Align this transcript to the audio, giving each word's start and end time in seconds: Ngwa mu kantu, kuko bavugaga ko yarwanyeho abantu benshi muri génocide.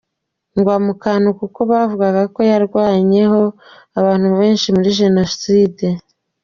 Ngwa 0.57 0.75
mu 0.85 0.93
kantu, 1.03 1.29
kuko 1.39 1.59
bavugaga 1.71 2.21
ko 2.33 2.39
yarwanyeho 2.49 3.41
abantu 3.99 4.27
benshi 4.39 4.67
muri 4.75 4.89
génocide. 4.99 5.85